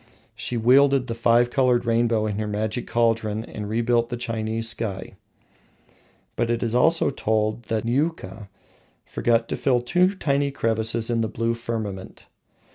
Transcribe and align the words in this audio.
She 0.33 0.57
welded 0.57 1.05
the 1.05 1.13
five 1.13 1.51
coloured 1.51 1.85
rainbow 1.85 2.25
in 2.25 2.39
her 2.39 2.47
magic 2.47 2.87
cauldron 2.87 3.45
and 3.45 3.69
rebuilt 3.69 4.09
the 4.09 4.17
Chinese 4.17 4.67
sky. 4.67 5.13
But 6.35 6.49
it 6.49 6.63
is 6.63 6.71
told 7.17 7.63
that 7.65 7.85
Niuka 7.85 8.49
forgot 9.05 9.47
to 9.49 9.55
fill 9.55 9.79
two 9.79 10.15
tiny 10.15 10.49
crevices 10.49 11.11
in 11.11 11.21
the 11.21 11.27
blue 11.27 11.53
firmament. 11.53 12.25